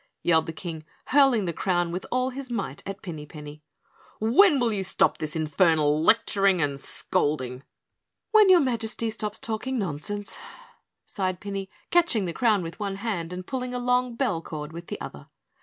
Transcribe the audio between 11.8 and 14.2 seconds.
catching the crown with one hand and pulling a long